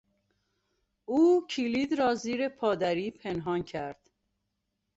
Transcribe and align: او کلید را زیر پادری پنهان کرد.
او 1.05 1.47
کلید 1.49 1.93
را 1.99 2.15
زیر 2.15 2.49
پادری 2.49 3.11
پنهان 3.11 3.63
کرد. 3.63 4.09